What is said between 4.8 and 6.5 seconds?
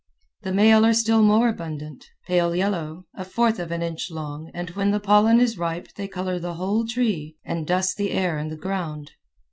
the pollen is ripe they color